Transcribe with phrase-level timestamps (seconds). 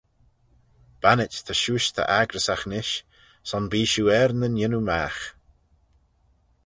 [1.01, 2.95] Bannit ta shiuish ta accryssagh nish:
[3.49, 5.21] son bee shiu er nyn yannoo magh.